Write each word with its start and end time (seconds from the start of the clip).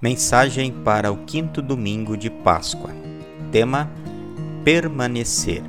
Mensagem 0.00 0.70
para 0.70 1.10
o 1.10 1.16
quinto 1.24 1.62
domingo 1.62 2.18
de 2.18 2.28
Páscoa. 2.28 2.90
Tema: 3.50 3.90
Permanecer. 4.62 5.62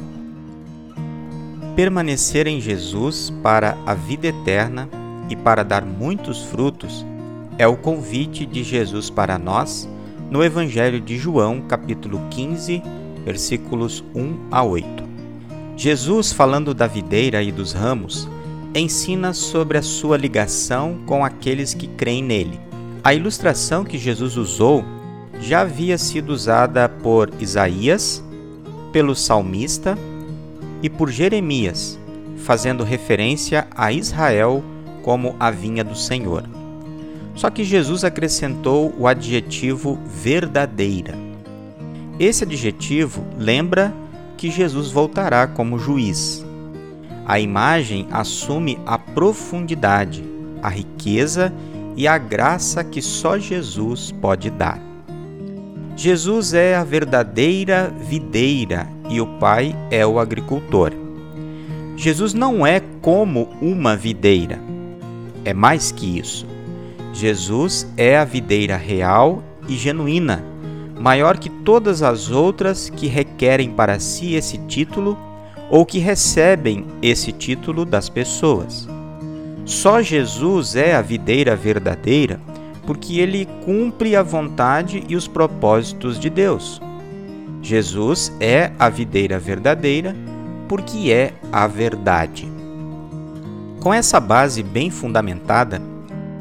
Permanecer 1.77 2.45
em 2.45 2.59
Jesus 2.59 3.32
para 3.42 3.77
a 3.85 3.93
vida 3.93 4.27
eterna 4.27 4.90
e 5.29 5.35
para 5.37 5.63
dar 5.63 5.85
muitos 5.85 6.43
frutos 6.43 7.05
é 7.58 7.66
o 7.66 7.77
convite 7.77 8.45
de 8.45 8.66
Jesus 8.66 9.09
para 9.09 9.39
nós 9.39 9.88
no 10.30 10.44
Evangelho 10.44 11.00
de 11.00 11.18
João, 11.18 11.62
capítulo 11.62 12.20
15, 12.30 12.84
versículos 13.23 14.04
1 14.14 14.50
a 14.52 14.62
8. 14.62 14.86
Jesus, 15.78 16.34
falando 16.34 16.73
da 16.73 16.86
videira 16.86 17.41
e 17.41 17.50
dos 17.50 17.71
ramos, 17.71 18.28
ensina 18.75 19.32
sobre 19.32 19.78
a 19.78 19.82
sua 19.82 20.18
ligação 20.18 21.00
com 21.05 21.23
aqueles 21.23 21.73
que 21.73 21.88
creem 21.88 22.21
nele 22.21 22.66
a 23.04 23.14
ilustração 23.14 23.84
que 23.84 23.98
Jesus 23.98 24.38
usou 24.38 24.84
já 25.39 25.61
havia 25.61 25.98
sido 25.98 26.30
usada 26.30 26.90
por 26.90 27.31
Isaías, 27.40 28.23
pelo 28.91 29.16
salmista 29.16 29.98
e 30.81 30.90
por 30.90 31.09
Jeremias, 31.09 31.99
fazendo 32.38 32.84
referência 32.84 33.68
a 33.76 33.91
Israel 33.91 34.63
como 35.04 35.35
a 35.40 35.52
vinha 35.52 35.84
do 35.84 35.95
Senhor. 35.95 36.44
Só 37.35 37.49
que 37.49 37.63
Jesus 37.63 38.04
acrescentou 38.04 38.94
o 38.98 39.07
adjetivo 39.07 39.99
verdadeira. 40.05 41.13
Esse 42.20 42.43
adjetivo 42.43 43.23
lembra 43.38 43.93
que 44.38 44.49
Jesus 44.49 44.91
voltará 44.91 45.45
como 45.45 45.77
juiz. 45.77 46.43
A 47.26 47.40
imagem 47.40 48.07
assume 48.12 48.79
a 48.85 48.98
profundidade, 48.98 50.23
a 50.63 50.70
riqueza 50.70 51.54
e 51.97 52.07
a 52.07 52.17
graça 52.19 52.83
que 52.83 53.01
só 53.01 53.39
Jesus 53.39 54.11
pode 54.21 54.51
dar. 54.51 54.79
Jesus 55.95 56.53
é 56.53 56.75
a 56.75 56.83
verdadeira 56.83 57.91
videira 58.07 58.87
e 59.09 59.20
o 59.20 59.26
Pai 59.39 59.76
é 59.89 60.05
o 60.05 60.20
agricultor. 60.20 60.93
Jesus 61.95 62.35
não 62.35 62.65
é 62.67 62.79
como 63.01 63.49
uma 63.59 63.95
videira, 63.98 64.59
é 65.44 65.56
mais 65.56 65.92
que 65.92 66.20
isso. 66.20 66.45
Jesus 67.12 67.92
é 67.98 68.16
a 68.16 68.23
videira 68.23 68.78
real 68.78 69.42
e 69.67 69.76
genuína, 69.76 70.45
maior 71.00 71.39
que 71.39 71.50
todas 71.50 72.04
as 72.04 72.30
outras 72.30 72.92
que 72.92 73.08
requerem 73.08 73.72
para 73.72 74.00
si 74.00 74.36
esse 74.36 74.59
título 74.59 75.17
ou 75.72 75.84
que 75.84 75.98
recebem 75.98 76.86
esse 77.02 77.32
título 77.32 77.86
das 77.86 78.08
pessoas. 78.08 78.88
Só 79.68 80.02
Jesus 80.02 80.78
é 80.78 80.96
a 80.96 81.02
videira 81.02 81.54
verdadeira 81.54 82.40
porque 82.86 83.20
ele 83.20 83.46
cumpre 83.66 84.16
a 84.16 84.23
vontade 84.23 85.04
e 85.10 85.16
os 85.16 85.28
propósitos 85.28 86.18
de 86.18 86.30
Deus. 86.30 86.82
Jesus 87.62 88.32
é 88.40 88.72
a 88.80 88.88
videira 88.88 89.38
verdadeira 89.38 90.16
porque 90.70 91.12
é 91.12 91.34
a 91.52 91.68
verdade. 91.68 92.50
Com 93.82 93.94
essa 93.94 94.22
base 94.22 94.64
bem 94.64 94.90
fundamentada, 94.90 95.82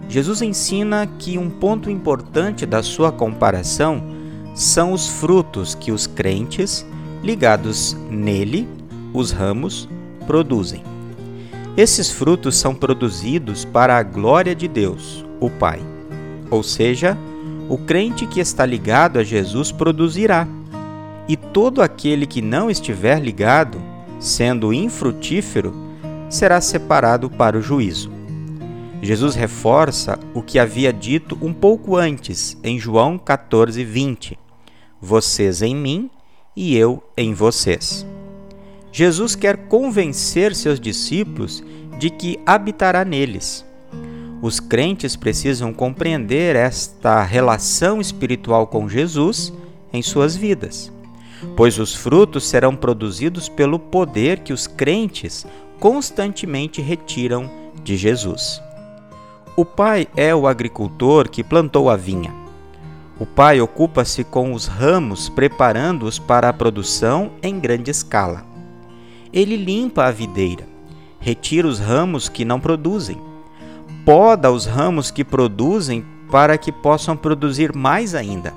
Jesus 0.09 0.41
ensina 0.41 1.05
que 1.19 1.37
um 1.37 1.51
ponto 1.51 1.91
importante 1.91 2.65
da 2.65 2.81
sua 2.81 3.11
comparação 3.11 4.05
são 4.55 4.93
os 4.93 5.09
frutos 5.09 5.75
que 5.75 5.91
os 5.91 6.07
crentes, 6.07 6.87
ligados 7.25 7.97
nele, 8.09 8.69
os 9.13 9.33
ramos, 9.33 9.89
produzem. 10.29 10.96
Esses 11.77 12.11
frutos 12.11 12.57
são 12.57 12.75
produzidos 12.75 13.67
para 13.67 13.99
a 13.99 14.03
glória 14.03 14.55
de 14.55 14.67
Deus, 14.67 15.27
o 15.39 15.51
Pai. 15.51 15.79
Ou 16.51 16.63
seja, 16.63 17.19
o 17.69 17.77
crente 17.77 18.27
que 18.27 18.41
está 18.41 18.65
ligado 18.65 19.19
a 19.19 19.23
Jesus 19.23 19.71
produzirá. 19.71 20.49
E 21.29 21.37
todo 21.37 21.83
aquele 21.83 22.25
que 22.25 22.41
não 22.41 22.71
estiver 22.71 23.21
ligado, 23.21 23.79
sendo 24.19 24.73
infrutífero, 24.73 25.75
será 26.31 26.63
separado 26.63 27.29
para 27.29 27.59
o 27.59 27.63
juízo. 27.63 28.11
Jesus 29.03 29.35
reforça 29.35 30.19
o 30.33 30.41
que 30.41 30.59
havia 30.59 30.91
dito 30.91 31.37
um 31.43 31.53
pouco 31.53 31.95
antes, 31.95 32.57
em 32.65 32.79
João 32.79 33.19
14, 33.19 33.85
20: 33.85 34.39
Vocês 34.99 35.61
em 35.61 35.77
mim 35.77 36.11
e 36.57 36.75
eu 36.75 37.03
em 37.17 37.35
vocês. 37.35 38.07
Jesus 38.97 39.37
quer 39.37 39.59
convencer 39.69 40.55
seus 40.55 40.81
discípulos 40.81 41.63
de 41.99 42.09
que 42.09 42.41
habitará 42.47 43.05
neles. 43.05 43.63
Os 44.41 44.59
crentes 44.59 45.15
precisam 45.15 45.71
compreender 45.71 46.57
esta 46.57 47.23
relação 47.23 48.01
espiritual 48.01 48.67
com 48.67 48.89
Jesus 48.89 49.53
em 49.93 50.01
suas 50.01 50.35
vidas, 50.35 50.91
pois 51.55 51.79
os 51.79 51.95
frutos 51.95 52.49
serão 52.49 52.75
produzidos 52.75 53.51
pelo 53.51 53.79
poder 53.79 54.39
que 54.39 54.55
os 54.55 54.67
crentes 54.67 55.47
constantemente 55.79 56.81
retiram 56.81 57.51
de 57.85 57.99
Jesus. 57.99 58.63
O 59.55 59.67
pai 59.67 60.09
é 60.17 60.35
o 60.35 60.47
agricultor 60.47 61.29
que 61.29 61.45
plantou 61.45 61.91
a 61.91 61.97
vinha. 61.97 62.33
O 63.21 63.27
pai 63.27 63.61
ocupa-se 63.61 64.25
com 64.25 64.55
os 64.55 64.65
ramos, 64.65 65.29
preparando-os 65.29 66.19
para 66.19 66.49
a 66.49 66.53
produção 66.55 67.33
em 67.43 67.61
grande 67.61 67.91
escala. 67.91 68.56
Ele 69.37 69.55
limpa 69.55 70.07
a 70.07 70.11
videira, 70.11 70.67
retira 71.21 71.69
os 71.69 71.79
ramos 71.79 72.27
que 72.27 72.43
não 72.43 72.59
produzem, 72.59 73.21
poda 74.03 74.51
os 74.51 74.65
ramos 74.65 75.11
que 75.11 75.23
produzem 75.23 76.03
para 76.31 76.57
que 76.57 76.73
possam 76.73 77.15
produzir 77.15 77.77
mais 77.77 78.15
ainda. 78.15 78.55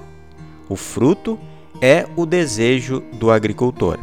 O 0.70 0.78
fruto 0.78 1.38
é 1.82 2.08
o 2.16 2.26
desejo 2.26 3.02
do 3.20 3.30
agricultor. 3.30 4.00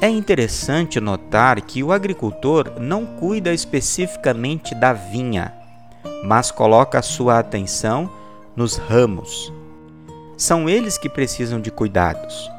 É 0.00 0.08
interessante 0.08 0.98
notar 0.98 1.60
que 1.60 1.80
o 1.80 1.92
agricultor 1.92 2.80
não 2.80 3.06
cuida 3.06 3.54
especificamente 3.54 4.74
da 4.74 4.92
vinha, 4.92 5.52
mas 6.24 6.50
coloca 6.50 7.00
sua 7.02 7.38
atenção 7.38 8.10
nos 8.56 8.78
ramos. 8.78 9.52
São 10.36 10.68
eles 10.68 10.98
que 10.98 11.08
precisam 11.08 11.60
de 11.60 11.70
cuidados. 11.70 12.50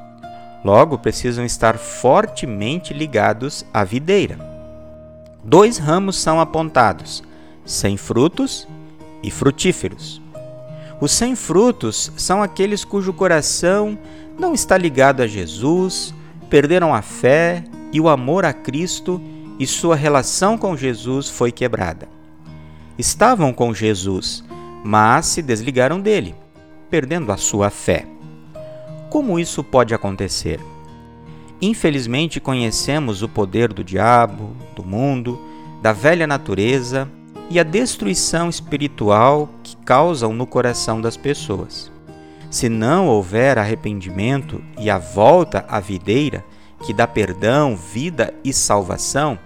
Logo, 0.63 0.97
precisam 0.97 1.44
estar 1.44 1.78
fortemente 1.78 2.94
ligados 2.94 3.66
à 3.74 3.84
videira. 3.84 4.38
Dois 5.44 5.78
ramos 5.78 6.16
são 6.16 6.40
apontados: 6.40 7.22
sem 7.66 7.97
frutos 7.97 8.68
e 9.22 9.29
frutíferos. 9.29 10.22
Os 11.01 11.12
sem 11.12 11.35
frutos 11.35 12.12
são 12.16 12.41
aqueles 12.41 12.85
cujo 12.85 13.12
coração 13.12 13.97
não 14.40 14.53
está 14.53 14.78
ligado 14.78 15.22
a 15.22 15.28
Jesus, 15.28 16.13
perderam 16.50 16.94
a 16.94 17.01
fé 17.01 17.63
e 17.91 18.00
o 18.00 18.07
amor 18.07 18.45
a 18.45 18.53
Cristo 18.53 19.22
e 19.59 19.68
sua 19.68 19.95
relação 19.95 20.57
com 20.57 20.78
Jesus 20.78 21.30
foi 21.30 21.51
quebrada. 21.51 22.07
Estavam 22.97 23.51
com 23.53 23.74
Jesus, 23.74 24.44
mas 24.84 25.25
se 25.25 25.41
desligaram 25.41 26.00
dele, 26.00 26.35
perdendo 26.90 27.31
a 27.31 27.38
sua 27.38 27.69
fé. 27.69 28.06
Como 29.13 29.38
isso 29.38 29.63
pode 29.63 29.94
acontecer? 29.94 30.59
Infelizmente, 31.62 32.40
conhecemos 32.40 33.22
o 33.22 33.29
poder 33.29 33.72
do 33.72 33.84
diabo, 33.84 34.56
do 34.75 34.84
mundo, 34.84 35.40
da 35.84 35.94
velha 35.94 36.25
natureza 36.25 37.07
e 37.47 37.59
a 37.59 37.63
destruição 37.63 38.50
espiritual 38.50 39.47
que 39.62 39.78
causam 39.78 40.34
no 40.34 40.47
coração 40.47 41.00
das 41.00 41.16
pessoas. 41.16 41.91
Se 42.50 42.68
não 42.68 43.07
houver 43.07 43.59
arrependimento 43.59 44.63
e 44.79 44.90
a 44.90 44.97
volta 44.97 45.63
à 45.69 45.80
videira, 45.80 46.44
que 46.84 46.91
dá 46.91 47.06
perdão, 47.06 47.75
vida 47.75 48.34
e 48.44 48.51
salvação, 48.51 49.38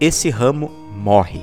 esse 0.00 0.30
ramo 0.30 0.70
morre. 0.96 1.42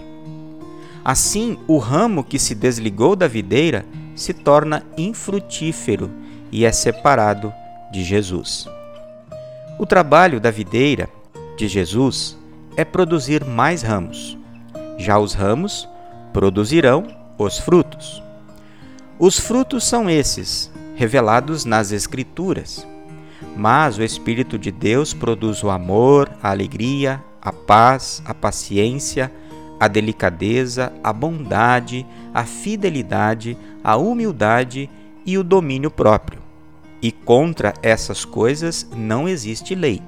Assim, 1.03 1.57
o 1.67 1.77
ramo 1.77 2.23
que 2.23 2.39
se 2.39 2.55
desligou 2.55 3.13
da 3.13 3.27
videira 3.27 3.85
se 4.15 4.33
torna 4.33 4.85
infrutífero 4.97 6.09
e 6.51 6.65
é 6.65 6.71
separado 6.71 7.53
de 7.91 8.03
Jesus. 8.03 8.67
O 9.79 9.85
trabalho 9.85 10.39
da 10.39 10.51
videira 10.51 11.09
de 11.57 11.67
Jesus 11.67 12.37
é 12.75 12.85
produzir 12.85 13.45
mais 13.45 13.81
ramos. 13.81 14.37
Já 14.97 15.17
os 15.17 15.33
ramos 15.33 15.87
produzirão 16.33 17.07
os 17.37 17.57
frutos. 17.57 18.21
Os 19.19 19.39
frutos 19.39 19.83
são 19.83 20.09
esses, 20.09 20.71
revelados 20.95 21.65
nas 21.65 21.91
Escrituras. 21.91 22.87
Mas 23.55 23.97
o 23.97 24.03
Espírito 24.03 24.57
de 24.57 24.71
Deus 24.71 25.13
produz 25.13 25.63
o 25.63 25.69
amor, 25.69 26.29
a 26.41 26.49
alegria, 26.51 27.23
a 27.41 27.51
paz, 27.51 28.21
a 28.25 28.33
paciência, 28.33 29.31
a 29.79 29.87
delicadeza, 29.87 30.93
a 31.03 31.11
bondade, 31.11 32.05
a 32.33 32.45
fidelidade, 32.45 33.57
a 33.83 33.97
humildade 33.97 34.89
e 35.25 35.37
o 35.37 35.43
domínio 35.43 35.89
próprio. 35.89 36.40
E 37.01 37.11
contra 37.11 37.73
essas 37.81 38.23
coisas 38.23 38.87
não 38.95 39.27
existe 39.27 39.73
lei. 39.73 40.01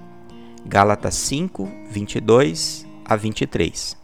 Gálatas 0.65 1.15
5, 1.15 1.69
22 1.89 2.85
a 3.03 3.15
23. 3.15 3.97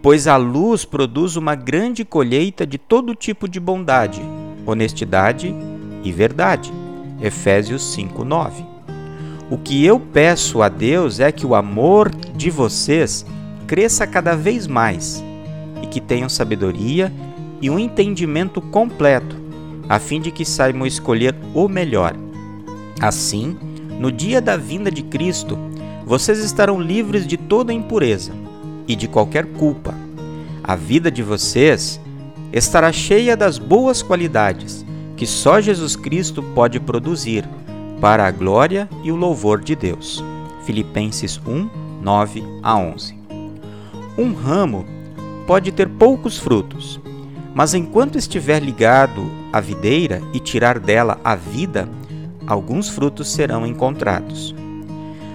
Pois 0.00 0.26
a 0.26 0.36
luz 0.36 0.84
produz 0.84 1.34
uma 1.34 1.54
grande 1.54 2.04
colheita 2.04 2.66
de 2.66 2.78
todo 2.78 3.14
tipo 3.14 3.48
de 3.48 3.58
bondade, 3.58 4.20
honestidade 4.66 5.54
e 6.02 6.12
verdade. 6.12 6.72
Efésios 7.20 7.94
5:9. 7.94 8.64
O 9.50 9.58
que 9.58 9.84
eu 9.84 9.98
peço 9.98 10.62
a 10.62 10.68
Deus 10.68 11.20
é 11.20 11.32
que 11.32 11.46
o 11.46 11.54
amor 11.54 12.10
de 12.14 12.50
vocês 12.50 13.26
cresça 13.66 14.06
cada 14.06 14.36
vez 14.36 14.66
mais 14.66 15.22
e 15.82 15.86
que 15.86 16.00
tenham 16.00 16.28
sabedoria 16.28 17.12
e 17.60 17.70
um 17.70 17.78
entendimento 17.78 18.60
completo, 18.60 19.36
a 19.88 19.98
fim 19.98 20.20
de 20.20 20.30
que 20.30 20.44
saibam 20.44 20.86
escolher 20.86 21.34
o 21.54 21.68
melhor. 21.68 22.16
Assim, 23.00 23.56
no 23.98 24.10
dia 24.10 24.40
da 24.40 24.56
vinda 24.56 24.90
de 24.90 25.02
Cristo, 25.02 25.58
vocês 26.06 26.38
estarão 26.38 26.80
livres 26.80 27.26
de 27.26 27.36
toda 27.36 27.72
impureza 27.72 28.32
e 28.86 28.94
de 28.94 29.08
qualquer 29.08 29.46
culpa. 29.46 29.94
A 30.62 30.76
vida 30.76 31.10
de 31.10 31.22
vocês 31.22 32.00
estará 32.52 32.92
cheia 32.92 33.36
das 33.36 33.58
boas 33.58 34.02
qualidades 34.02 34.84
que 35.16 35.26
só 35.26 35.60
Jesus 35.60 35.96
Cristo 35.96 36.42
pode 36.54 36.80
produzir 36.80 37.48
para 38.00 38.26
a 38.26 38.30
glória 38.30 38.88
e 39.02 39.12
o 39.12 39.16
louvor 39.16 39.60
de 39.60 39.74
Deus. 39.74 40.22
Filipenses 40.64 41.40
1, 41.46 41.68
9 42.02 42.42
a 42.62 42.76
11. 42.76 43.16
Um 44.18 44.32
ramo 44.32 44.84
pode 45.46 45.72
ter 45.72 45.88
poucos 45.88 46.38
frutos, 46.38 47.00
mas 47.54 47.72
enquanto 47.72 48.18
estiver 48.18 48.60
ligado 48.60 49.30
à 49.52 49.60
videira 49.60 50.20
e 50.32 50.40
tirar 50.40 50.80
dela 50.80 51.20
a 51.22 51.36
vida, 51.36 51.88
alguns 52.46 52.88
frutos 52.88 53.32
serão 53.32 53.64
encontrados. 53.64 54.54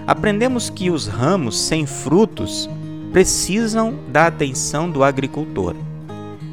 Aprendemos 0.06 0.70
que 0.70 0.92
os 0.92 1.08
ramos 1.08 1.58
sem 1.58 1.86
frutos 1.86 2.70
precisam 3.14 3.96
da 4.12 4.28
atenção 4.28 4.90
do 4.90 5.04
agricultor. 5.04 5.76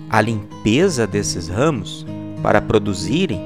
A 0.09 0.21
limpeza 0.21 1.07
desses 1.07 1.49
ramos, 1.49 2.07
para 2.43 2.63
produzirem, 2.63 3.41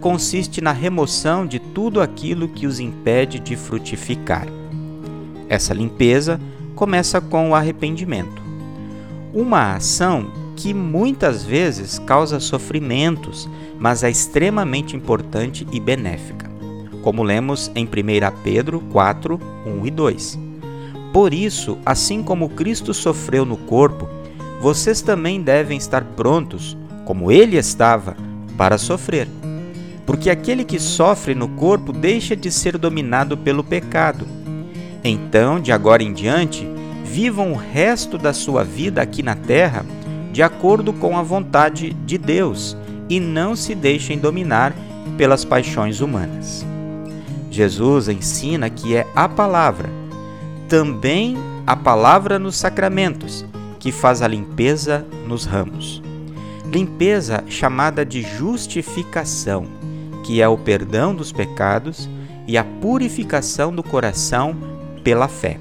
consiste 0.00 0.60
na 0.60 0.70
remoção 0.70 1.46
de 1.46 1.58
tudo 1.58 2.00
aquilo 2.00 2.46
que 2.46 2.66
os 2.66 2.78
impede 2.78 3.40
de 3.40 3.56
frutificar. 3.56 4.46
Essa 5.48 5.74
limpeza 5.74 6.40
começa 6.74 7.20
com 7.20 7.50
o 7.50 7.54
arrependimento. 7.54 8.42
Uma 9.32 9.74
ação 9.74 10.43
que 10.56 10.72
muitas 10.72 11.44
vezes 11.44 11.98
causa 11.98 12.40
sofrimentos, 12.40 13.48
mas 13.78 14.02
é 14.02 14.10
extremamente 14.10 14.96
importante 14.96 15.66
e 15.72 15.80
benéfica, 15.80 16.50
como 17.02 17.22
lemos 17.22 17.70
em 17.74 17.84
1 17.84 17.88
Pedro 18.42 18.80
4, 18.92 19.40
1 19.66 19.86
e 19.86 19.90
2. 19.90 20.38
Por 21.12 21.32
isso, 21.32 21.78
assim 21.84 22.22
como 22.22 22.48
Cristo 22.48 22.92
sofreu 22.92 23.44
no 23.44 23.56
corpo, 23.56 24.08
vocês 24.60 25.00
também 25.00 25.40
devem 25.40 25.76
estar 25.76 26.02
prontos, 26.02 26.76
como 27.04 27.30
ele 27.30 27.56
estava, 27.56 28.16
para 28.56 28.78
sofrer. 28.78 29.28
Porque 30.06 30.30
aquele 30.30 30.64
que 30.64 30.78
sofre 30.78 31.34
no 31.34 31.48
corpo 31.48 31.92
deixa 31.92 32.34
de 32.34 32.50
ser 32.50 32.76
dominado 32.78 33.36
pelo 33.36 33.62
pecado. 33.62 34.26
Então, 35.02 35.60
de 35.60 35.70
agora 35.70 36.02
em 36.02 36.12
diante, 36.12 36.66
vivam 37.04 37.52
o 37.52 37.56
resto 37.56 38.18
da 38.18 38.32
sua 38.32 38.64
vida 38.64 39.00
aqui 39.00 39.22
na 39.22 39.34
terra 39.34 39.84
de 40.34 40.42
acordo 40.42 40.92
com 40.92 41.16
a 41.16 41.22
vontade 41.22 41.92
de 42.04 42.18
Deus 42.18 42.76
e 43.08 43.20
não 43.20 43.54
se 43.54 43.72
deixem 43.72 44.18
dominar 44.18 44.74
pelas 45.16 45.44
paixões 45.44 46.00
humanas. 46.00 46.66
Jesus 47.52 48.08
ensina 48.08 48.68
que 48.68 48.96
é 48.96 49.06
a 49.14 49.28
palavra, 49.28 49.88
também 50.68 51.36
a 51.64 51.76
palavra 51.76 52.36
nos 52.36 52.56
sacramentos, 52.56 53.46
que 53.78 53.92
faz 53.92 54.22
a 54.22 54.26
limpeza 54.26 55.06
nos 55.24 55.44
ramos. 55.44 56.02
Limpeza 56.66 57.44
chamada 57.48 58.04
de 58.04 58.22
justificação, 58.22 59.68
que 60.24 60.42
é 60.42 60.48
o 60.48 60.58
perdão 60.58 61.14
dos 61.14 61.30
pecados 61.30 62.08
e 62.44 62.58
a 62.58 62.64
purificação 62.64 63.72
do 63.72 63.84
coração 63.84 64.56
pela 65.04 65.28
fé. 65.28 65.60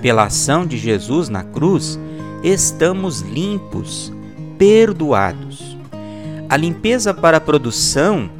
Pela 0.00 0.24
ação 0.24 0.64
de 0.64 0.78
Jesus 0.78 1.28
na 1.28 1.42
cruz, 1.42 2.00
estamos 2.42 3.20
limpos, 3.20 4.12
perdoados. 4.56 5.76
A 6.48 6.56
limpeza 6.56 7.12
para 7.12 7.38
a 7.38 7.40
produção 7.40 8.30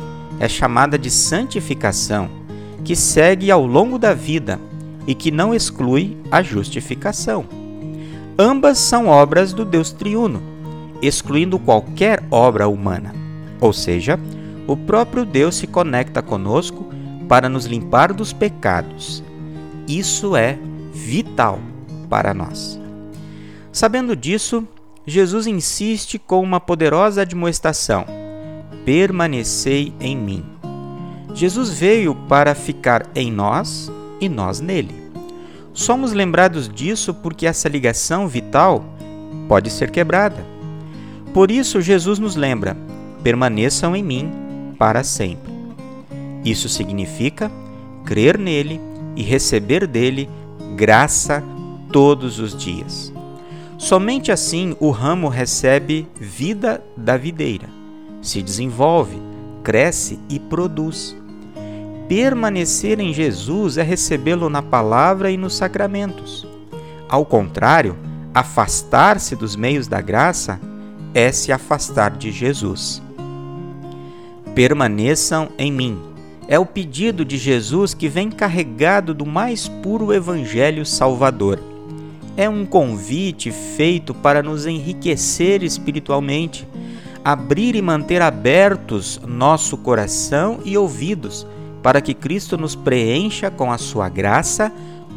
é 0.41 0.49
chamada 0.49 0.99
de 0.99 1.11
santificação, 1.11 2.31
que 2.85 2.95
segue 2.95 3.51
ao 3.51 3.67
longo 3.67 3.99
da 3.99 4.15
vida 4.15 4.59
e 5.07 5.15
que 5.15 5.31
não 5.31 5.55
exclui 5.55 6.17
a 6.31 6.43
justificação. 6.43 7.45
Ambas 8.39 8.79
são 8.79 9.09
obras 9.09 9.53
do 9.53 9.65
Deus 9.65 9.93
triuno, 9.93 10.41
excluindo 11.03 11.59
qualquer 11.59 12.23
obra 12.31 12.69
humana. 12.69 13.15
Ou 13.61 13.73
seja, 13.73 14.19
o 14.67 14.77
próprio 14.77 15.25
Deus 15.25 15.57
se 15.57 15.67
conecta 15.67 16.23
conosco 16.23 16.87
para 17.29 17.49
nos 17.49 17.67
limpar 17.67 18.13
dos 18.13 18.33
pecados. 18.33 19.25
Isso 19.89 20.37
é 20.37 20.57
vital 20.93 21.59
para 22.09 22.33
nós. 22.33 22.79
Sabendo 23.79 24.17
disso, 24.17 24.67
Jesus 25.07 25.47
insiste 25.47 26.19
com 26.19 26.43
uma 26.43 26.59
poderosa 26.59 27.23
admoestação: 27.23 28.05
permanecei 28.85 29.95
em 30.01 30.17
mim. 30.17 30.45
Jesus 31.33 31.71
veio 31.71 32.13
para 32.13 32.57
ficar 32.57 33.07
em 33.15 33.31
nós 33.31 33.89
e 34.21 34.29
nós 34.29 34.59
nele. 34.59 34.93
Somos 35.73 36.13
lembrados 36.13 36.69
disso 36.69 37.15
porque 37.15 37.47
essa 37.47 37.69
ligação 37.69 38.27
vital 38.27 38.85
pode 39.47 39.71
ser 39.71 39.93
quebrada. 39.93 40.45
Por 41.33 41.49
isso, 41.49 41.81
Jesus 41.81 42.19
nos 42.19 42.35
lembra: 42.35 42.77
permaneçam 43.23 43.95
em 43.95 44.03
mim 44.03 44.29
para 44.77 45.05
sempre. 45.05 45.53
Isso 46.45 46.69
significa 46.69 47.49
crer 48.05 48.37
nele 48.37 48.81
e 49.15 49.23
receber 49.23 49.87
dele 49.87 50.29
graça 50.75 51.45
todos 51.93 52.41
os 52.41 52.57
dias. 52.57 53.17
Somente 53.79 54.33
assim 54.33 54.77
o 54.81 54.91
ramo 54.91 55.29
recebe 55.29 56.09
vida 56.17 56.83
da 56.97 57.17
videira, 57.17 57.69
se 58.21 58.43
desenvolve, 58.43 59.23
cresce 59.63 60.19
e 60.29 60.41
produz. 60.41 61.17
Permanecer 62.09 62.99
em 62.99 63.15
Jesus 63.15 63.79
é 63.79 63.83
recebê-lo 63.85 64.51
na 64.51 64.63
palavra 64.63 65.31
e 65.31 65.37
nos 65.37 65.57
sacramentos. 65.57 66.45
Ao 67.09 67.25
contrário, 67.25 67.97
afastar-se 68.35 69.37
dos 69.37 69.55
meios 69.55 69.87
da 69.87 70.01
graça 70.01 70.61
é 71.15 71.31
se 71.31 71.53
afastar 71.53 72.11
de 72.17 72.33
Jesus. 72.33 73.01
Permaneçam 74.57 75.51
em 75.57 75.71
mim. 75.71 76.01
É 76.49 76.59
o 76.59 76.67
pedido 76.67 77.25
de 77.25 77.37
Jesus 77.37 77.95
que 77.95 78.09
vem 78.09 78.29
carregado 78.29 79.15
do 79.15 79.25
mais 79.25 79.69
puro 79.69 80.13
Evangelho 80.13 80.85
Salvador. 80.85 81.68
É 82.39 82.49
um 82.49 82.65
convite 82.65 83.51
feito 83.51 84.15
para 84.15 84.45
nos 84.45 84.65
enriquecer 84.65 85.65
espiritualmente, 85.65 86.69
abrir 87.25 87.75
e 87.75 87.83
manter 87.83 88.23
abertos 88.23 89.21
nosso 89.27 89.77
coração 89.77 90.61
e 90.65 90.79
ouvidos 90.79 91.45
para 91.83 92.01
que 92.01 92.15
Cristo 92.15 92.57
nos 92.57 92.77
preencha 92.77 93.51
com 93.51 93.73
a 93.73 93.77
sua 93.77 94.09
graça, 94.09 94.73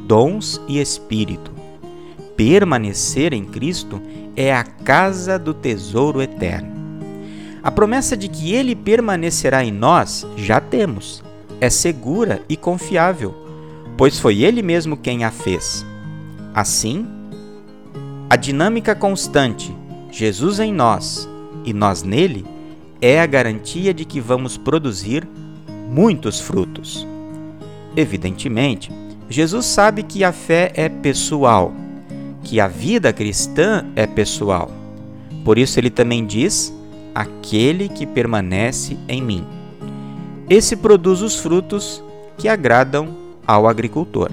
dons 0.07 0.59
e 0.67 0.81
espírito. 0.81 1.51
Permanecer 2.35 3.33
em 3.33 3.45
Cristo 3.45 4.01
é 4.35 4.51
a 4.51 4.63
casa 4.63 5.37
do 5.37 5.53
tesouro 5.53 6.23
eterno. 6.23 6.71
A 7.61 7.69
promessa 7.69 8.17
de 8.17 8.27
que 8.29 8.51
Ele 8.51 8.75
permanecerá 8.75 9.63
em 9.63 9.71
nós 9.71 10.25
já 10.35 10.59
temos, 10.59 11.23
é 11.59 11.69
segura 11.69 12.41
e 12.49 12.57
confiável, 12.57 13.35
pois 13.95 14.17
foi 14.17 14.41
Ele 14.41 14.63
mesmo 14.63 14.97
quem 14.97 15.23
a 15.23 15.29
fez. 15.29 15.90
Assim, 16.53 17.05
a 18.29 18.35
dinâmica 18.35 18.93
constante, 18.93 19.75
Jesus 20.11 20.59
em 20.59 20.73
nós 20.73 21.29
e 21.63 21.73
nós 21.73 22.03
nele, 22.03 22.45
é 23.01 23.21
a 23.21 23.25
garantia 23.25 23.93
de 23.93 24.05
que 24.05 24.19
vamos 24.19 24.57
produzir 24.57 25.27
muitos 25.89 26.39
frutos. 26.39 27.07
Evidentemente, 27.95 28.91
Jesus 29.29 29.65
sabe 29.65 30.03
que 30.03 30.23
a 30.23 30.31
fé 30.31 30.71
é 30.75 30.89
pessoal, 30.89 31.73
que 32.43 32.59
a 32.59 32.67
vida 32.67 33.13
cristã 33.13 33.85
é 33.95 34.05
pessoal. 34.05 34.71
Por 35.45 35.57
isso 35.57 35.79
ele 35.79 35.89
também 35.89 36.25
diz: 36.25 36.73
aquele 37.15 37.87
que 37.87 38.05
permanece 38.05 38.97
em 39.07 39.21
mim. 39.21 39.45
Esse 40.49 40.75
produz 40.75 41.21
os 41.21 41.37
frutos 41.37 42.03
que 42.37 42.49
agradam 42.49 43.15
ao 43.47 43.67
agricultor. 43.67 44.29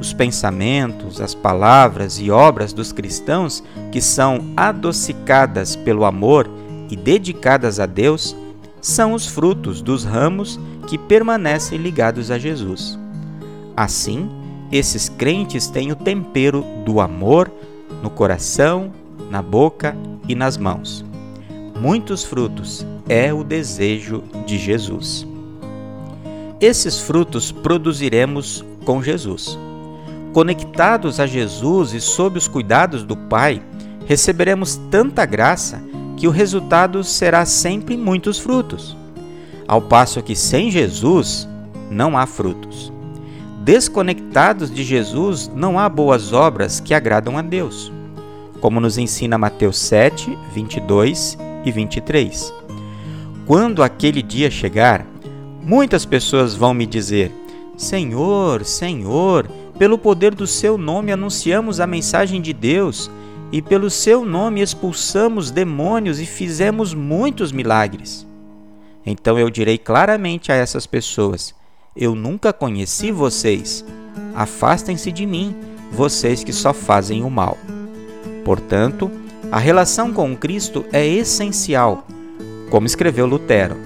Os 0.00 0.12
pensamentos, 0.12 1.20
as 1.20 1.34
palavras 1.34 2.20
e 2.20 2.30
obras 2.30 2.72
dos 2.72 2.92
cristãos 2.92 3.62
que 3.90 4.00
são 4.00 4.52
adocicadas 4.56 5.74
pelo 5.74 6.04
amor 6.04 6.48
e 6.88 6.96
dedicadas 6.96 7.80
a 7.80 7.86
Deus 7.86 8.36
são 8.80 9.12
os 9.12 9.26
frutos 9.26 9.82
dos 9.82 10.04
ramos 10.04 10.58
que 10.86 10.96
permanecem 10.96 11.78
ligados 11.78 12.30
a 12.30 12.38
Jesus. 12.38 12.98
Assim, 13.76 14.30
esses 14.70 15.08
crentes 15.08 15.66
têm 15.66 15.90
o 15.90 15.96
tempero 15.96 16.64
do 16.84 17.00
amor 17.00 17.50
no 18.02 18.10
coração, 18.10 18.92
na 19.30 19.42
boca 19.42 19.96
e 20.28 20.34
nas 20.34 20.56
mãos. 20.56 21.04
Muitos 21.80 22.24
frutos 22.24 22.86
é 23.08 23.32
o 23.32 23.42
desejo 23.42 24.22
de 24.46 24.58
Jesus. 24.58 25.26
Esses 26.60 27.00
frutos 27.00 27.52
produziremos 27.52 28.64
com 28.84 29.02
Jesus. 29.02 29.58
Conectados 30.32 31.18
a 31.20 31.26
Jesus 31.26 31.92
e 31.94 32.00
sob 32.00 32.38
os 32.38 32.46
cuidados 32.46 33.02
do 33.02 33.16
Pai, 33.16 33.62
receberemos 34.06 34.76
tanta 34.90 35.24
graça 35.24 35.82
que 36.16 36.26
o 36.26 36.30
resultado 36.30 37.02
será 37.02 37.44
sempre 37.44 37.96
muitos 37.96 38.38
frutos. 38.38 38.96
Ao 39.66 39.80
passo 39.80 40.22
que 40.22 40.34
sem 40.34 40.70
Jesus 40.70 41.48
não 41.90 42.16
há 42.16 42.26
frutos. 42.26 42.92
Desconectados 43.64 44.70
de 44.70 44.82
Jesus, 44.82 45.50
não 45.54 45.78
há 45.78 45.88
boas 45.88 46.32
obras 46.32 46.80
que 46.80 46.94
agradam 46.94 47.36
a 47.36 47.42
Deus, 47.42 47.92
como 48.60 48.80
nos 48.80 48.96
ensina 48.96 49.36
Mateus 49.36 49.78
7, 49.78 50.36
22 50.54 51.38
e 51.64 51.70
23. 51.70 52.52
Quando 53.46 53.82
aquele 53.82 54.22
dia 54.22 54.50
chegar, 54.50 55.06
muitas 55.62 56.04
pessoas 56.04 56.54
vão 56.54 56.72
me 56.72 56.86
dizer: 56.86 57.32
Senhor, 57.76 58.64
Senhor, 58.64 59.48
pelo 59.78 59.96
poder 59.96 60.34
do 60.34 60.46
seu 60.46 60.76
nome 60.76 61.12
anunciamos 61.12 61.78
a 61.78 61.86
mensagem 61.86 62.42
de 62.42 62.52
Deus, 62.52 63.10
e 63.50 63.62
pelo 63.62 63.88
seu 63.88 64.24
nome 64.24 64.60
expulsamos 64.60 65.50
demônios 65.50 66.20
e 66.20 66.26
fizemos 66.26 66.92
muitos 66.92 67.52
milagres. 67.52 68.26
Então 69.06 69.38
eu 69.38 69.48
direi 69.48 69.78
claramente 69.78 70.52
a 70.52 70.54
essas 70.54 70.84
pessoas: 70.84 71.54
eu 71.96 72.14
nunca 72.14 72.52
conheci 72.52 73.10
vocês. 73.10 73.84
Afastem-se 74.34 75.10
de 75.10 75.24
mim, 75.24 75.56
vocês 75.92 76.44
que 76.44 76.52
só 76.52 76.74
fazem 76.74 77.22
o 77.22 77.30
mal. 77.30 77.56
Portanto, 78.44 79.10
a 79.50 79.58
relação 79.58 80.12
com 80.12 80.36
Cristo 80.36 80.84
é 80.92 81.06
essencial, 81.06 82.06
como 82.68 82.86
escreveu 82.86 83.26
Lutero. 83.26 83.76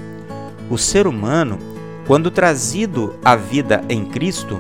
O 0.68 0.76
ser 0.76 1.06
humano, 1.06 1.58
quando 2.06 2.30
trazido 2.30 3.14
à 3.25 3.37
vida 3.37 3.84
em 3.88 4.04
Cristo, 4.04 4.58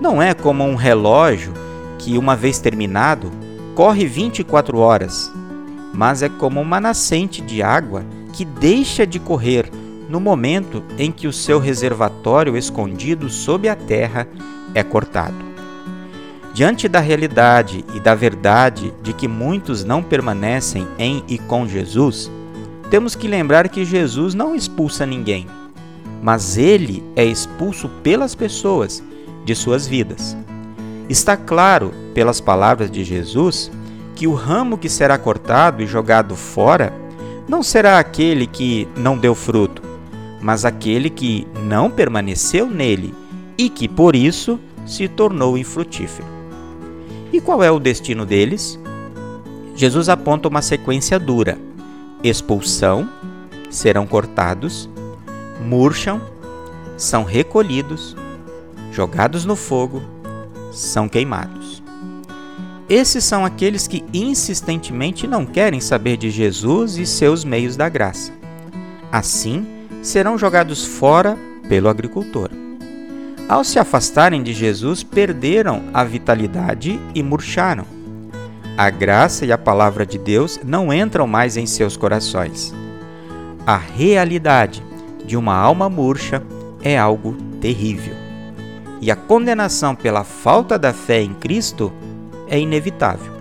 não 0.00 0.22
é 0.22 0.32
como 0.32 0.64
um 0.64 0.76
relógio 0.76 1.52
que, 1.98 2.16
uma 2.16 2.36
vez 2.36 2.58
terminado, 2.58 3.30
corre 3.74 4.06
24 4.06 4.78
horas, 4.78 5.32
mas 5.92 6.22
é 6.22 6.28
como 6.28 6.60
uma 6.60 6.80
nascente 6.80 7.42
de 7.42 7.62
água 7.62 8.04
que 8.32 8.44
deixa 8.44 9.06
de 9.06 9.18
correr 9.18 9.70
no 10.08 10.20
momento 10.20 10.82
em 10.96 11.10
que 11.10 11.26
o 11.26 11.32
seu 11.32 11.58
reservatório 11.58 12.56
escondido 12.56 13.28
sob 13.28 13.68
a 13.68 13.74
terra 13.74 14.26
é 14.74 14.82
cortado. 14.82 15.48
Diante 16.54 16.88
da 16.88 17.00
realidade 17.00 17.84
e 17.94 18.00
da 18.00 18.14
verdade 18.14 18.92
de 19.02 19.12
que 19.12 19.28
muitos 19.28 19.84
não 19.84 20.02
permanecem 20.02 20.86
em 20.98 21.22
e 21.28 21.38
com 21.38 21.68
Jesus, 21.68 22.30
temos 22.90 23.14
que 23.14 23.28
lembrar 23.28 23.68
que 23.68 23.84
Jesus 23.84 24.34
não 24.34 24.54
expulsa 24.54 25.04
ninguém, 25.04 25.46
mas 26.22 26.56
ele 26.56 27.04
é 27.14 27.24
expulso 27.24 27.88
pelas 28.02 28.34
pessoas 28.34 29.02
de 29.48 29.54
suas 29.54 29.86
vidas. 29.86 30.36
Está 31.08 31.34
claro, 31.34 31.94
pelas 32.12 32.38
palavras 32.38 32.90
de 32.90 33.02
Jesus, 33.02 33.70
que 34.14 34.26
o 34.26 34.34
ramo 34.34 34.76
que 34.76 34.90
será 34.90 35.16
cortado 35.16 35.82
e 35.82 35.86
jogado 35.86 36.36
fora 36.36 36.92
não 37.48 37.62
será 37.62 37.98
aquele 37.98 38.46
que 38.46 38.86
não 38.94 39.16
deu 39.16 39.34
fruto, 39.34 39.80
mas 40.38 40.66
aquele 40.66 41.08
que 41.08 41.48
não 41.62 41.90
permaneceu 41.90 42.68
nele 42.68 43.14
e 43.56 43.70
que 43.70 43.88
por 43.88 44.14
isso 44.14 44.60
se 44.84 45.08
tornou 45.08 45.56
infrutífero. 45.56 46.28
E 47.32 47.40
qual 47.40 47.62
é 47.62 47.70
o 47.70 47.80
destino 47.80 48.26
deles? 48.26 48.78
Jesus 49.74 50.10
aponta 50.10 50.46
uma 50.46 50.60
sequência 50.60 51.18
dura: 51.18 51.56
expulsão, 52.22 53.08
serão 53.70 54.06
cortados, 54.06 54.90
murcham, 55.64 56.20
são 56.98 57.24
recolhidos, 57.24 58.14
jogados 58.92 59.44
no 59.44 59.56
fogo, 59.56 60.02
são 60.72 61.08
queimados. 61.08 61.82
Esses 62.88 63.22
são 63.22 63.44
aqueles 63.44 63.86
que 63.86 64.04
insistentemente 64.14 65.26
não 65.26 65.44
querem 65.44 65.80
saber 65.80 66.16
de 66.16 66.30
Jesus 66.30 66.96
e 66.96 67.04
seus 67.04 67.44
meios 67.44 67.76
da 67.76 67.88
graça. 67.88 68.32
Assim, 69.12 69.66
serão 70.02 70.38
jogados 70.38 70.84
fora 70.84 71.36
pelo 71.68 71.88
agricultor. 71.88 72.50
Ao 73.48 73.62
se 73.62 73.78
afastarem 73.78 74.42
de 74.42 74.52
Jesus, 74.52 75.02
perderam 75.02 75.84
a 75.92 76.02
vitalidade 76.04 76.98
e 77.14 77.22
murcharam. 77.22 77.84
A 78.76 78.90
graça 78.90 79.44
e 79.44 79.52
a 79.52 79.58
palavra 79.58 80.06
de 80.06 80.18
Deus 80.18 80.60
não 80.64 80.92
entram 80.92 81.26
mais 81.26 81.56
em 81.56 81.66
seus 81.66 81.96
corações. 81.96 82.74
A 83.66 83.76
realidade 83.76 84.82
de 85.26 85.36
uma 85.36 85.54
alma 85.54 85.90
murcha 85.90 86.42
é 86.82 86.96
algo 86.96 87.36
terrível. 87.60 88.27
E 89.00 89.10
a 89.10 89.16
condenação 89.16 89.94
pela 89.94 90.24
falta 90.24 90.78
da 90.78 90.92
fé 90.92 91.22
em 91.22 91.34
Cristo 91.34 91.92
é 92.48 92.58
inevitável. 92.58 93.32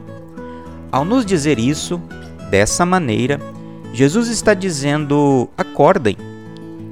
Ao 0.91 1.03
nos 1.03 1.25
dizer 1.25 1.59
isso, 1.59 2.01
dessa 2.49 2.85
maneira, 2.85 3.39
Jesus 3.93 4.27
está 4.29 4.53
dizendo: 4.53 5.49
acordem, 5.57 6.17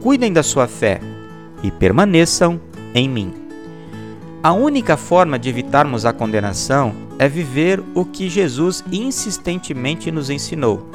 cuidem 0.01 0.33
da 0.33 0.43
sua 0.43 0.67
fé 0.67 0.99
e 1.63 1.71
permaneçam 1.71 2.59
em 2.93 3.07
mim. 3.07 3.33
A 4.41 4.53
única 4.53 4.95
forma 4.95 5.39
de 5.39 5.49
evitarmos 5.49 6.05
a 6.05 6.13
condenação 6.13 6.93
é 7.17 7.27
viver 7.27 7.81
o 7.93 8.05
que 8.05 8.29
Jesus 8.29 8.83
insistentemente 8.91 10.11
nos 10.11 10.29
ensinou: 10.29 10.87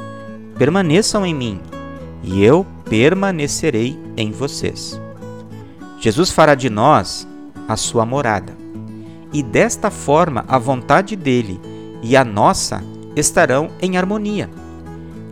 permaneçam 0.58 1.24
em 1.24 1.34
mim 1.34 1.60
e 2.22 2.44
eu 2.44 2.66
permanecerei 2.88 3.98
em 4.16 4.30
vocês. 4.30 5.00
Jesus 5.98 6.30
fará 6.30 6.54
de 6.54 6.70
nós 6.70 7.26
a 7.70 7.76
sua 7.76 8.04
morada, 8.04 8.56
e 9.32 9.44
desta 9.44 9.92
forma 9.92 10.44
a 10.48 10.58
vontade 10.58 11.14
dele 11.14 11.60
e 12.02 12.16
a 12.16 12.24
nossa 12.24 12.82
estarão 13.14 13.70
em 13.80 13.96
harmonia. 13.96 14.50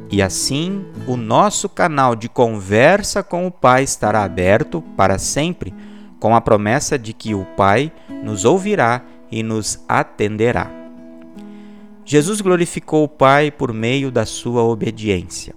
E 0.09 0.23
assim, 0.23 0.87
o 1.05 1.17
nosso 1.17 1.69
canal 1.69 2.15
de 2.15 2.29
conversa 2.29 3.25
com 3.25 3.45
o 3.45 3.51
Pai 3.51 3.83
estará 3.83 4.23
aberto 4.23 4.81
para 4.97 5.19
sempre, 5.19 5.75
com 6.21 6.33
a 6.33 6.41
promessa 6.41 6.97
de 6.97 7.13
que 7.13 7.35
o 7.35 7.45
Pai 7.57 7.91
nos 8.23 8.45
ouvirá 8.45 9.03
e 9.33 9.43
nos 9.43 9.85
atenderá. 9.89 10.71
Jesus 12.05 12.41
glorificou 12.41 13.03
o 13.03 13.09
Pai 13.09 13.51
por 13.51 13.73
meio 13.73 14.13
da 14.13 14.25
sua 14.25 14.63
obediência. 14.63 15.57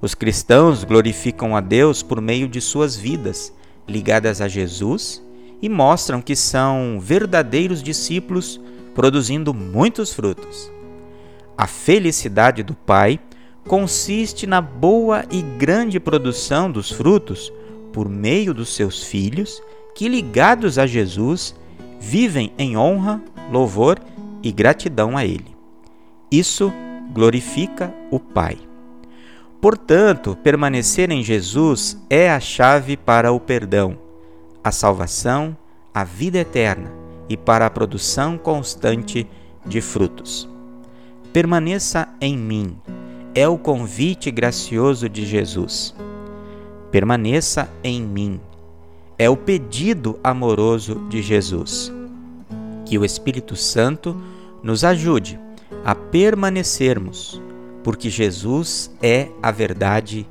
Os 0.00 0.16
cristãos 0.16 0.82
glorificam 0.82 1.56
a 1.56 1.60
Deus 1.60 2.02
por 2.02 2.20
meio 2.20 2.48
de 2.48 2.60
suas 2.60 2.96
vidas, 2.96 3.52
ligadas 3.86 4.40
a 4.40 4.48
Jesus, 4.48 5.22
e 5.62 5.68
mostram 5.68 6.20
que 6.20 6.34
são 6.34 6.98
verdadeiros 7.00 7.80
discípulos, 7.80 8.60
produzindo 8.94 9.54
muitos 9.54 10.12
frutos. 10.12 10.70
A 11.56 11.68
felicidade 11.68 12.64
do 12.64 12.74
Pai 12.74 13.20
consiste 13.68 14.44
na 14.44 14.60
boa 14.60 15.24
e 15.30 15.40
grande 15.40 16.00
produção 16.00 16.68
dos 16.70 16.90
frutos 16.90 17.52
por 17.92 18.08
meio 18.08 18.52
dos 18.52 18.74
seus 18.74 19.04
filhos, 19.04 19.62
que, 19.94 20.08
ligados 20.08 20.78
a 20.78 20.86
Jesus, 20.86 21.54
vivem 22.00 22.52
em 22.58 22.76
honra, 22.76 23.22
louvor 23.50 24.00
e 24.42 24.50
gratidão 24.50 25.16
a 25.16 25.24
Ele. 25.24 25.54
Isso 26.30 26.72
glorifica 27.12 27.94
o 28.10 28.18
Pai. 28.18 28.58
Portanto, 29.60 30.36
permanecer 30.42 31.12
em 31.12 31.22
Jesus 31.22 31.96
é 32.10 32.30
a 32.30 32.40
chave 32.40 32.96
para 32.96 33.30
o 33.30 33.38
perdão, 33.38 33.96
a 34.62 34.70
salvação, 34.70 35.56
a 35.92 36.04
vida 36.04 36.38
eterna 36.38 36.90
e 37.28 37.36
para 37.36 37.66
a 37.66 37.70
produção 37.70 38.36
constante 38.38 39.26
de 39.64 39.80
frutos. 39.80 40.48
Permaneça 41.32 42.08
em 42.20 42.36
mim 42.36 42.76
é 43.34 43.48
o 43.48 43.56
convite 43.56 44.30
gracioso 44.30 45.08
de 45.08 45.24
Jesus. 45.24 45.94
Permaneça 46.90 47.68
em 47.82 48.02
mim. 48.02 48.40
É 49.18 49.30
o 49.30 49.36
pedido 49.36 50.18
amoroso 50.22 50.96
de 51.08 51.22
Jesus. 51.22 51.92
Que 52.84 52.98
o 52.98 53.04
Espírito 53.04 53.56
Santo 53.56 54.20
nos 54.62 54.84
ajude 54.84 55.40
a 55.84 55.94
permanecermos, 55.94 57.40
porque 57.82 58.10
Jesus 58.10 58.90
é 59.02 59.28
a 59.42 59.50
verdade 59.50 60.26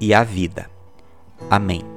e 0.00 0.14
a 0.14 0.22
vida. 0.22 0.70
Amém. 1.50 1.93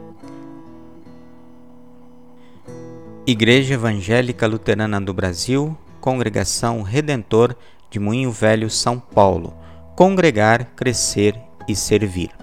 Igreja 3.30 3.74
Evangélica 3.74 4.48
Luterana 4.48 5.02
do 5.02 5.14
Brasil, 5.14 5.78
Congregação 6.00 6.82
Redentor 6.82 7.58
de 7.92 8.00
Moinho 8.00 8.32
Velho, 8.32 8.70
São 8.70 8.98
Paulo 8.98 9.54
congregar, 9.98 10.76
crescer 10.76 11.36
e 11.68 11.76
servir. 11.76 12.37